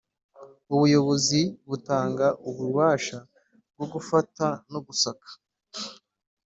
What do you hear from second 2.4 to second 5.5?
ububasha bwo gufata no gusaka